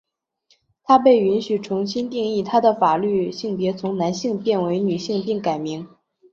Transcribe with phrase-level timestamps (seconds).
[0.81, 5.87] 她被允许重新定义她的法律性别从男性变为女性并改名。